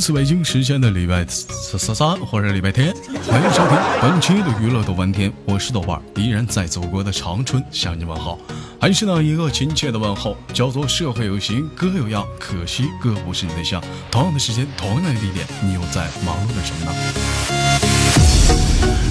[0.00, 2.94] 自北京时间的礼拜三三三或者礼拜天，
[3.28, 8.38] 欢迎收听本期的娱乐豆瓣天，我是豆瓣，依然在祖国的长春向你问好，
[8.80, 13.82] 还是那一个亲切的问候，叫做社会有形哥有样，可惜哥不是你对象。
[14.10, 16.92] 同样的时间，同样的地点，你又在忙碌着什么呢？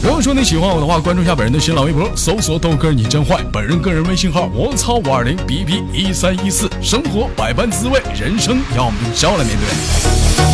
[0.01, 3.43] 如果说你喜欢我的话，关注一下本人的新浪微博，搜索豆哥你真坏。
[3.53, 6.67] 本人个人微信号：我操五二零 B B 一三一四。
[6.81, 10.48] 生活百般滋味，人生要我们用笑来面对。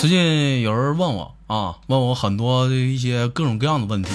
[0.00, 4.10] 最近有人问我啊，问我很多的一些各种各样的问题，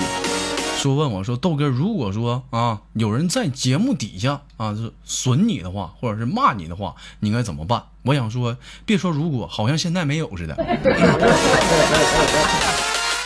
[0.80, 7.84] 说问我说豆哥，如果说啊有人在节目底下啊是损你的话，或者是骂你的话，你应该怎么办？
[8.02, 10.58] 我想说，别说如果，好像现在没有似的。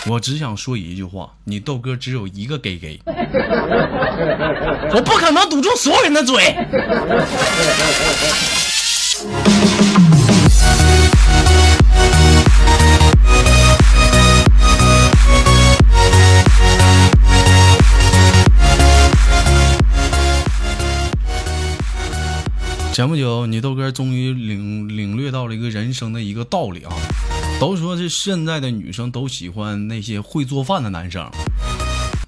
[0.08, 6.58] 我只想说一句话，你豆哥只有一个给给， 我不可能堵住所有人的嘴。
[23.00, 26.92] 前不久，你豆哥终于领领略到了一个人生的一个道理啊！
[27.58, 31.26] 都说这现在的女生都喜欢那些会做饭的男生。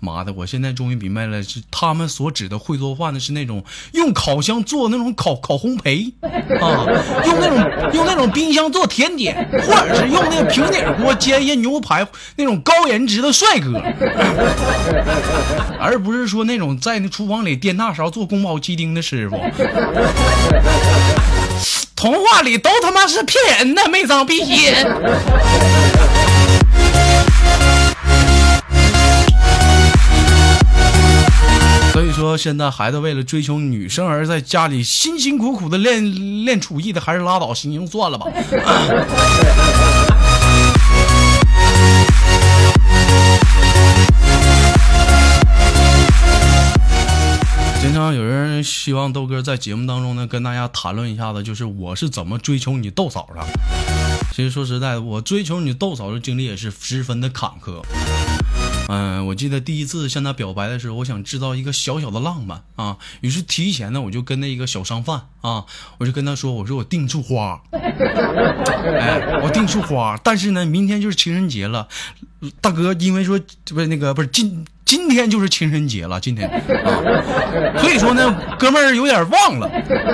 [0.01, 3.63] 妈的，我现在终于明白了，是他们所指的会做饭的是那种
[3.93, 6.11] 用烤箱做那种烤烤烘焙
[6.59, 6.83] 啊，
[7.25, 7.57] 用那种
[7.93, 13.79] 用那种冰箱做甜点，或者是用那个平底锅煎一些牛排那种高颜值的帅哥，
[15.79, 19.39] 而不是说那种在那厨房里颠大勺做宫保鸡丁的师傅。
[21.95, 24.73] 童话里都他妈是骗人的，没长鼻心。
[32.21, 38.27] 说，现在孩子为了追求女生而在家里辛辛苦苦的练练厨艺的，还是拉倒，行行算了吧。
[47.81, 53.41] 经常有人希望豆哥在节目当中呢，跟大家谈论一下子，就是我是怎么追求你豆嫂的。
[54.31, 57.81] 其实说实在的，我追求你豆嫂的经历也是十分的坎坷。
[58.93, 65.63] 嗯，我记得第一次向她表白的时候，我想制造一个小小的浪漫啊，于是提前呢，我就跟那个小商贩啊，
[65.97, 71.87] 我就跟他说，我说我订束花， 哎，我订束花，但是呢，明天就是情人节了，
[72.59, 76.59] 大哥，因为说不是那个不是今今天就是情人节了，今天啊，
[77.79, 79.65] 所以说呢，哥们儿有点忘了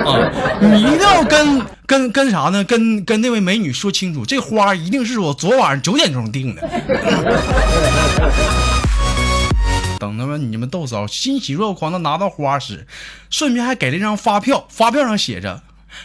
[0.06, 0.30] 啊，
[0.60, 2.62] 你一定要跟跟跟啥呢？
[2.62, 6.62] 跟跟那位美女说清楚，这花一定是我昨晚上九点钟订的。
[9.98, 12.86] 等他们你们豆嫂欣喜若狂的拿到花时，
[13.30, 15.60] 顺便还给了一张发票，发票上写着：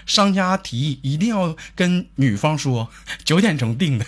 [0.08, 2.88] 商家提议一定要跟女方说
[3.24, 4.06] 九点钟订的。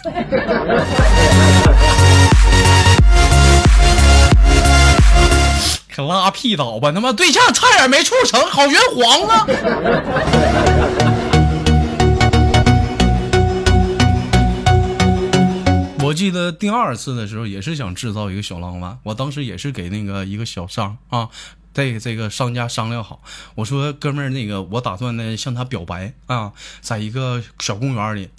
[5.95, 6.91] 可拉屁倒吧！
[6.91, 9.47] 他妈对象差点没处成，好圆黄啊！
[16.03, 21.29] 我记得第二次的时候也是想制造一个小浪漫，我当时也是给那个一个小商啊，
[21.73, 23.21] 这这个商家商量好，
[23.55, 26.51] 我说哥们儿，那个我打算呢向他表白啊，
[26.81, 28.31] 在一个小公园里，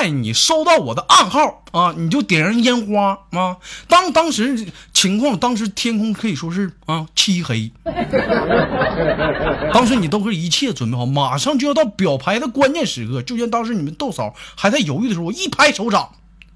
[0.00, 3.58] 待你收到我的暗号啊，你就点上烟花啊。
[3.86, 7.70] 当当时情况，当时天空可以说是啊漆黑，
[9.74, 16.08] 当时你都是一切准备好，马上就要到表白的关键时刻，就像当时你们豆嫂还在犹豫的时候，我一拍手掌。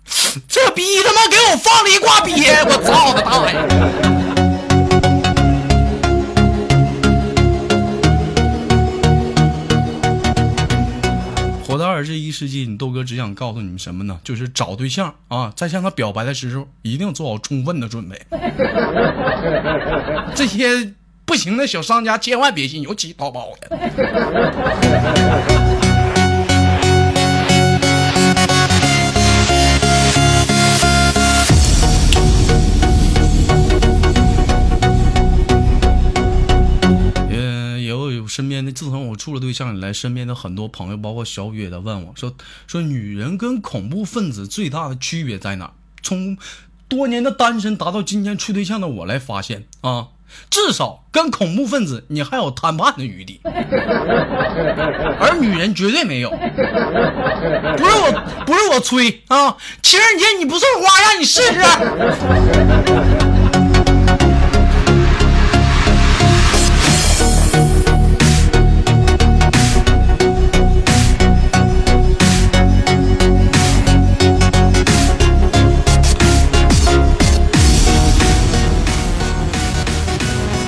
[0.49, 2.65] 这逼他妈给我放了一挂鞭！
[2.67, 4.24] 我操他大爷！
[12.35, 14.19] 世纪，你豆哥只想告诉你们什么呢？
[14.25, 18.21] 就是找对象啊，在向他表白的时候，一定做好充分的准备。
[20.35, 20.93] 这些
[21.25, 23.79] 不行的小商家千万别信，尤其淘宝的。
[38.35, 42.35] 身边的，自从我处了对象以来，身边的很多朋友，包括小雨也在问我说
[42.67, 45.71] ：“说女人跟恐怖分子最大的区别在哪？”
[46.03, 46.37] 从
[46.89, 50.09] 多年的单身达到今天处对象的我来发现啊，
[50.51, 56.31] 至少跟恐怖分子你还有谈判的余地，而女人绝对没有。
[56.31, 56.37] 不
[57.85, 58.11] 是我，
[58.45, 59.57] 不是我吹啊！
[59.81, 61.61] 情人节你不送花，让你试试。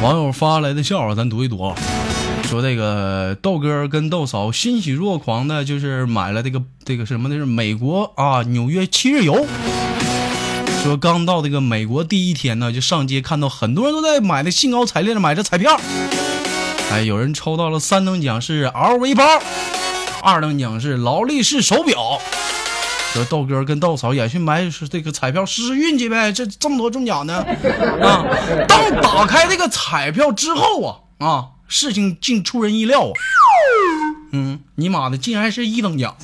[0.06, 1.74] 网友发来的笑话，咱读一读啊。
[2.44, 7.28] 说这个豆哥跟豆嫂欣喜若狂的，就是买了这个这个什么？
[7.28, 9.44] 那是美国啊，纽约七日游。
[10.84, 15.76] 说刚到这个美国第一天呢，就上街看到很多人都在买的兴高采烈的买着彩票。
[16.92, 19.24] 哎，有人抽到了三等奖是 LV 包，
[20.22, 22.20] 二等奖是劳力士手表。
[23.16, 27.42] 说豆哥跟豆嫂也去买这个彩票试试运气呗，这这么多中奖呢
[28.02, 28.26] 啊！
[28.68, 30.96] 当打开这个彩票之后啊
[31.26, 33.12] 啊，事情竟出人意料啊！
[34.32, 36.14] 嗯，你妈的，竟然是一等奖！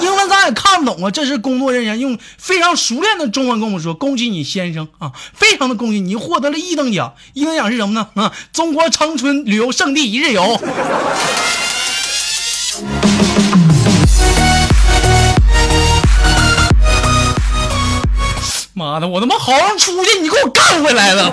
[0.00, 1.10] 英文咱也看不懂啊。
[1.10, 7.14] 这是工作人员用非常熟练的中文跟我说：“恭喜你先生啊，非常的恭喜你获得了一等奖。
[7.32, 8.08] 一等奖是什么呢？
[8.22, 10.42] 啊，中国长春旅游胜地一日游。”
[18.74, 19.06] 妈的！
[19.06, 21.32] 我他妈好好出去，你给我干回来了！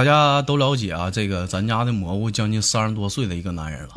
[0.00, 3.88] 大家都了解啊，这个咱家的蘑菇将近三十多岁的一个男人了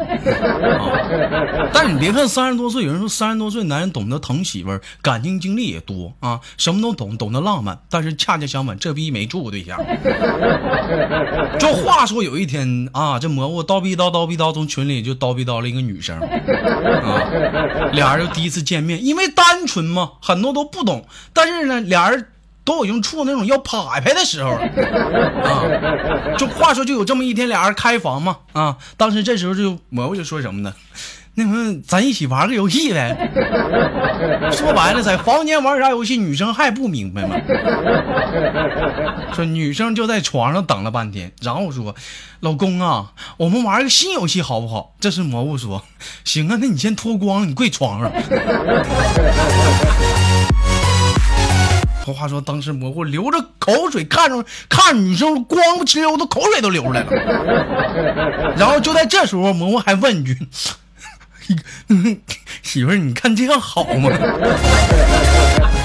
[0.78, 1.70] 啊。
[1.72, 7.80] 但你别看三十多岁，有人说三十多岁男人懂得疼媳妇儿，感情经历也多啊，什么都懂，懂得浪漫。
[7.90, 9.80] 但是恰恰相反，这逼没处过对象。
[11.58, 21.06] 就话说有一天啊，这蘑菇叨逼叨叨逼叨从群里就叨逼叨了一个女生啊，俩人就第一次见面，因为单纯嘛，很多都不懂。
[21.32, 22.28] 但是呢，俩人。
[22.66, 24.62] 都已经处那种要拍拍的时候了
[25.44, 26.38] 啊！
[26.38, 28.78] 就话说，就有这么一天，俩人开房嘛啊！
[28.98, 30.74] 当时这时候就蘑菇就说什么呢？
[31.36, 33.32] 那么咱一起玩个游戏呗。
[34.52, 37.36] 说白了，在房间玩啥游戏，女生还不明白吗？
[39.34, 41.96] 说女生就在床上等了半天，然后说
[42.42, 45.84] ：“老公啊，我们玩个新游戏好不好？”这是蘑菇说
[46.24, 48.12] ：“行啊，那你先脱光，你跪床上。”
[52.12, 58.54] 话说，当时蘑菇流着口水看着看女生光不哧溜的口水都流出来了。
[58.58, 60.38] 然后就在这时候，蘑菇还问一句
[62.64, 64.10] ：“媳妇，你看这样好吗？”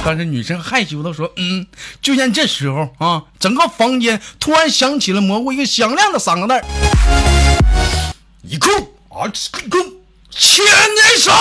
[0.05, 1.67] 当时女生害羞的说：“嗯。”
[2.01, 6.55] 就像这时候啊，整个房间突然响起了蘑菇一个响亮的三个字
[8.43, 8.71] ：“一哭
[9.11, 9.31] 啊，
[9.71, 9.93] 公
[10.31, 11.33] 千年杀。”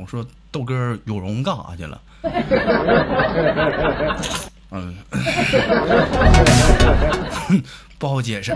[0.00, 2.00] 我说：“豆哥有容干啥去了？”
[4.70, 4.94] 嗯，
[7.98, 8.54] 不好解释。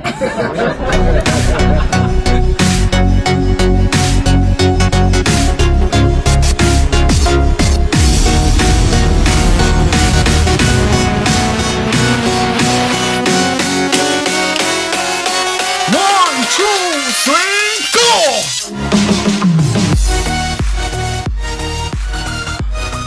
[15.94, 16.90] One two
[17.24, 19.01] three go。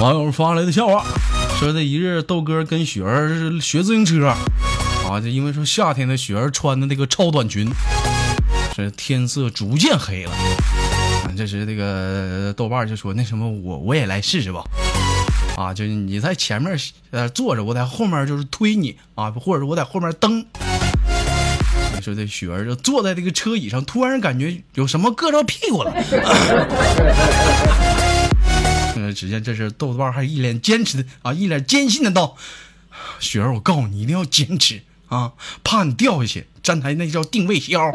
[0.06, 1.04] 网友发来的笑话，
[1.58, 4.28] 说这一日豆哥跟雪儿学自行车，
[5.10, 7.68] 啊，就因为说夏天的雪儿穿的那个超短裙，
[8.76, 14.64] 这天色逐渐黑了，啊，这时这个豆瓣就说那什么我我也来试试吧，
[15.58, 16.78] 啊，就是你在前面
[17.10, 20.46] 呃坐着，我在后面就是推你啊，或者是我在后面蹬。
[22.04, 25.92] 说这雪儿就坐在这个车椅上，突然感觉有什么硌着屁股了。
[28.96, 32.36] 呃，只见这是豆豆瓣还一脸坚持的啊，一脸坚信的道
[33.20, 35.34] ：“雪儿，我告诉你，一定要坚持啊，
[35.64, 36.48] 怕你掉下去。
[36.64, 37.92] 站台那叫定位销。”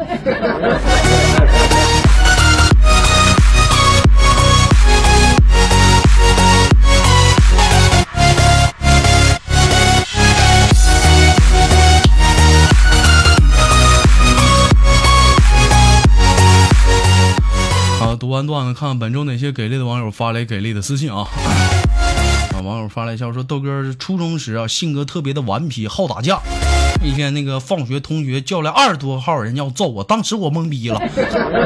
[18.31, 21.27] 完段子，看看本周哪些给力的网友发来给力的私信啊！
[22.53, 26.39] 啊网友发来消息说，豆哥初中时啊，性格特别的顽皮，好打架。
[27.03, 31.01] 一天那个放学，同学叫来二十多号人要揍我，当时我懵逼了，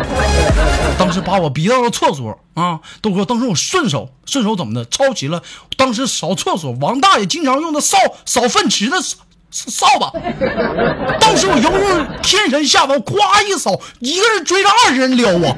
[0.98, 2.80] 当时把我逼到了厕所啊！
[3.02, 5.44] 豆哥，当时我顺手顺手怎么的，抄起了
[5.78, 8.98] 当时扫厕所王大爷经常用的扫扫粪池的
[9.56, 10.12] 扫把，
[11.18, 13.16] 到时我犹如天神下凡，咵
[13.48, 15.56] 一扫，一个人追着二十人撩我。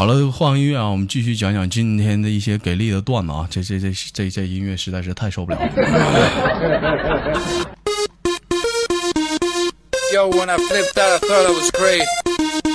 [0.00, 3.46] 好了，换个音乐啊，我们继续讲讲今天的一些给力的段子啊。
[3.50, 5.68] 这这这这这音乐实在是太受不了了。
[10.14, 12.06] Yo, when I flipped out, I thought I was great.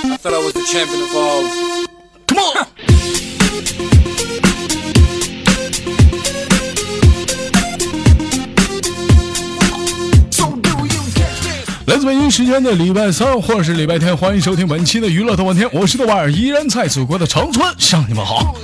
[0.04, 1.65] I thought I was the champion of all.
[11.86, 18.56] 来自北京时间的礼拜三或者是礼拜天，欢迎收听本期的娱乐豆瓣天，我是豆瓣儿，依然在祖国的长春向你们好。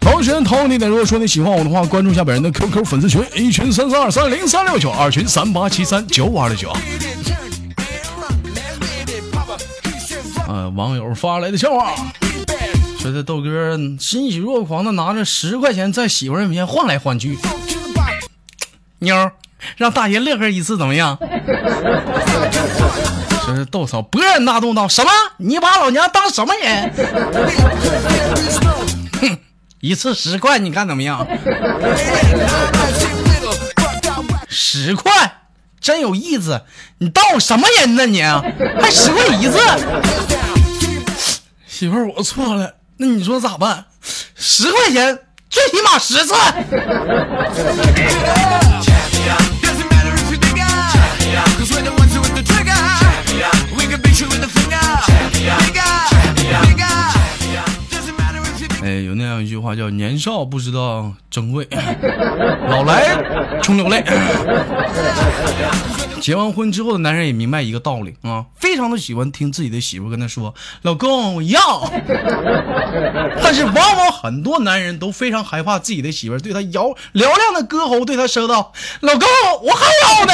[0.00, 6.72] 同时，同你的，如果说你喜欢我的话，关注一下本人的 QQ 粉丝群，一群三三二三零三六九，二群三八七三九五二六九。
[10.46, 11.92] 呃，网友发来的笑话，
[13.00, 17.36] 说这豆哥欣喜若狂的拿着十块钱在媳妇儿面前晃来晃去。
[19.00, 19.30] 妞，
[19.76, 21.18] 让大爷乐呵一次怎么样？
[23.46, 25.10] 真是逗嫂勃然大怒道：“什么？
[25.36, 26.90] 你把老娘当什么人？”
[29.20, 29.38] 哼，
[29.80, 31.26] 一次十块，你看怎么样？
[34.48, 35.12] 十块，
[35.78, 36.62] 真有意思。
[36.98, 38.06] 你当我什么人呢？
[38.06, 39.58] 你还十块一次？
[41.66, 42.76] 媳妇儿，我错了。
[42.96, 43.84] 那你说咋办？
[44.34, 45.18] 十块钱，
[45.50, 46.34] 最起码十次。
[59.02, 61.66] 有那样一句话叫“年少不知道珍贵，
[62.68, 64.02] 老来穷流泪”。
[66.20, 71.60] 结完婚之后的男人也明白一个道理啊，非常的喜欢听自己的媳妇跟他说：“老公，我要。”
[73.42, 79.28] 但是往往很多男人都非常害怕自己的媳妇对他摇嘹亮的歌喉对他说道：“老公，
[79.62, 80.32] 我还要呢。”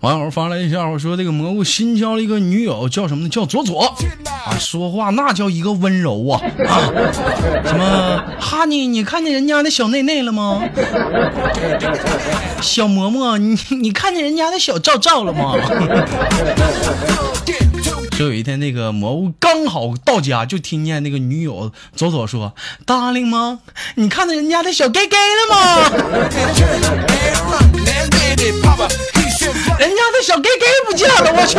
[0.00, 3.28] 网友发来一下，我说这个蘑菇新交了一个女友，叫什么呢？
[3.28, 3.84] 叫左左
[4.44, 6.90] 啊，说话那叫一个温柔啊啊！
[7.64, 8.88] 什么哈尼？
[8.88, 10.60] 你看见人家的小内内了吗？
[12.60, 15.54] 小嬷嬷，你你看见人家的小罩罩了吗？
[18.18, 22.54] 就有一天，那个蘑菇刚好到家，就听见那个女友左左说
[22.86, 23.60] ：“：“darling 吗？
[23.96, 25.90] 你看到人家的小 gay gay 了吗？”
[29.78, 31.58] 人家的小 gay gay 不见了，我去！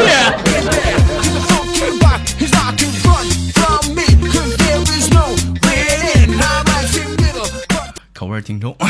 [8.13, 8.74] 口味挺重。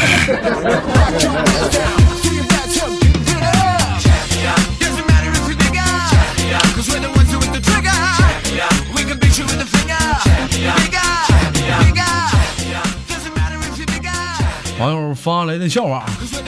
[14.80, 16.06] 网友发来的笑话，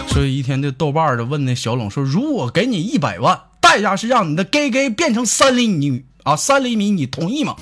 [0.10, 7.56] 说一天的豆瓣的问那小冷说：“如果给你一百万，代价是让你的 gay gay 变成三厘米啊，三厘米，你同意吗？”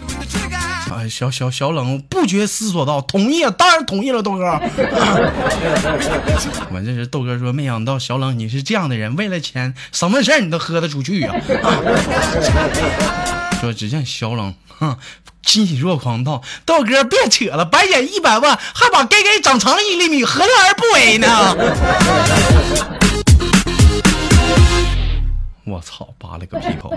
[0.89, 4.46] 啊，小小小冷不觉思索道：“同意啊，当然同意了，豆哥。”
[6.72, 11.34] 我这是豆哥说，没想到小冷你是这样的人，为了钱，什么事儿你都喝得出去呀。
[13.63, 14.98] 说只见小冷，哼。
[15.43, 21.55] 欣喜若狂道：“道哥，别扯了，白捡一百万，还把 gay gay 长长一厘米，何乐而不为呢？”
[25.65, 26.93] 我操，扒了个屁口！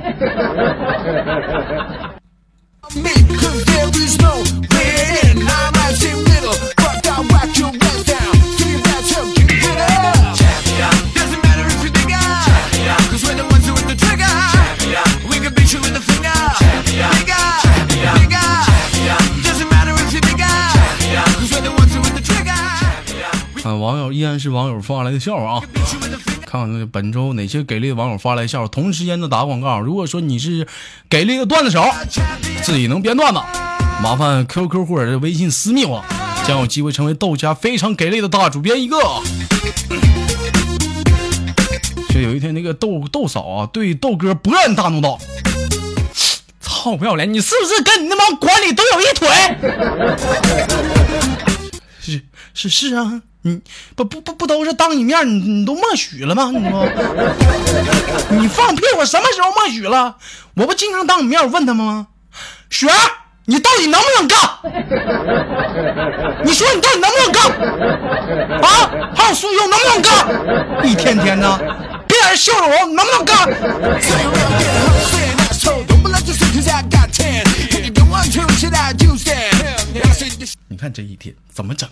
[23.87, 25.63] 网友依然是网友发来的笑话啊！
[26.45, 29.79] 看看那本周哪些给力的网友发来笑话，同时间的打广告。
[29.79, 30.67] 如果说你是
[31.09, 31.85] 给力的段子手，
[32.65, 33.39] 自己能编段子，
[34.03, 36.05] 麻烦 QQ 或者是微信私密我，
[36.45, 38.99] 将有机会成为豆家非常给力的大主编一个。
[42.13, 45.17] 就有一天，那个豆豆嫂啊，对豆哥勃然大怒道
[46.61, 47.33] ：“操，不要脸！
[47.33, 49.29] 你是不是跟你那帮管理都有一腿？”
[52.59, 53.61] 是是啊，你
[53.95, 56.51] 不不不不都是当你面，你你都默许了吗？
[56.51, 56.89] 你说
[58.41, 60.17] 你放屁，我什么时候默许了？
[60.55, 62.07] 我不经常当你面问他们吗？
[62.71, 62.97] 雪儿，
[63.45, 64.41] 你到底能不能干？
[66.47, 67.45] 你说你到底能不能干？
[68.63, 70.87] 啊，还有苏优能不能干？
[70.89, 71.59] 一天天的，
[72.09, 73.37] 别在这秀着我，能不能干？
[80.69, 81.89] 你看这一天怎么整？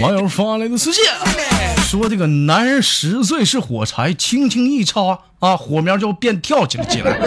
[0.00, 1.02] 网友发来的私信
[1.82, 7.18] 说：“这个男人十岁是火柴，轻轻一插啊，火苗就变跳起来起来。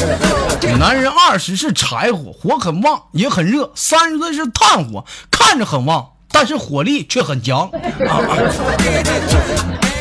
[0.78, 7.70] 男人二十是柴火，火很旺也很热；三十岁是炭火，看着很旺，但是火力却很强。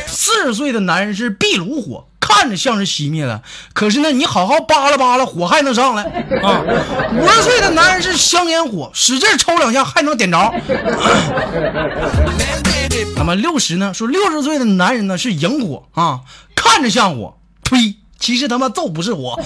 [0.07, 3.41] 四十岁的男人是壁炉火。”看着像是熄灭了，
[3.73, 6.03] 可是呢，你好好扒拉扒拉，火还能上来
[6.43, 6.61] 啊！
[7.17, 10.37] 五十岁的男人是香烟火，使劲抽两下还能点着。
[13.17, 13.91] 那么六十呢？
[13.95, 16.19] 说六十岁的男人呢是萤火啊，
[16.55, 17.95] 看着像火，呸！
[18.19, 19.41] 其实他妈都不是火。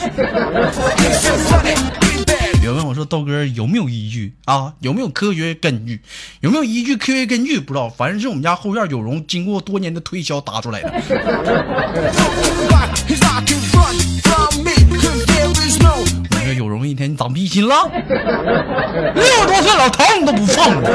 [2.63, 4.71] 别问我说豆哥有没有依据啊？
[4.79, 5.99] 有没有科学根据？
[6.39, 7.59] 有没有依据科学根据？
[7.59, 10.89] 不知道，反正是我们家后院有容，经过多年的推销打出来的。
[13.09, 13.15] 你
[16.45, 17.91] 说有容一天你长逼心了？
[19.13, 20.89] 六十多岁老头你都不放过。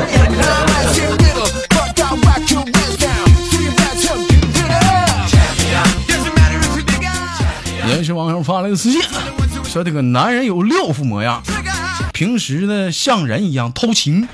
[7.89, 9.03] 也是网友发来的私信，
[9.65, 11.43] 说这个男人有六副模样。
[12.19, 14.27] 平时呢像人一样偷情。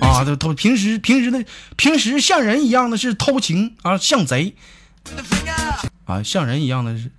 [0.00, 1.44] 啊，他偷平时平时的
[1.76, 4.56] 平时像人一样的是偷情啊，像贼。
[6.04, 7.12] 啊，像人一样的是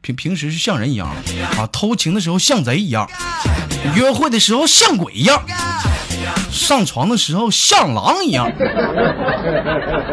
[0.00, 1.14] 平平时是像人一样
[1.56, 3.08] 啊，偷情的时候像贼一样，
[3.94, 5.40] 约会的时候像鬼一样，
[6.50, 8.50] 上床的时候像狼一样，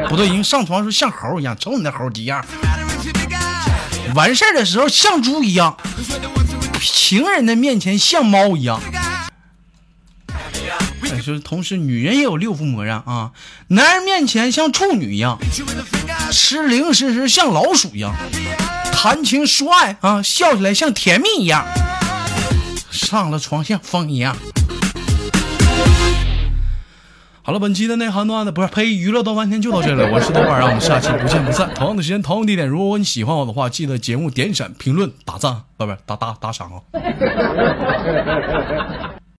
[0.09, 2.45] 不对，因为上床的时候像猴一样，瞅你那猴急样，
[4.13, 5.75] 完事儿的时候像猪一样，
[6.79, 8.81] 情人的面前像猫一样。
[11.09, 13.31] 就是同时，女人也有六副模样啊。
[13.69, 15.37] 男人面前像处女一样，
[16.31, 18.15] 吃零食时像老鼠一样，
[18.93, 21.65] 谈情说爱啊，笑起来像甜蜜一样，
[22.91, 24.35] 上了床像风一样。
[27.47, 30.11] 好了，本期的内涵段子不是呸，娱乐到半天就到这里了。
[30.11, 31.73] 我是豆瓣，让我们下期不见不散。
[31.73, 32.67] 同样的时间，同样地点。
[32.67, 36.83] 如果你喜欢我的话，记得节目点闪、评论、打赞，不不打打打赏哦。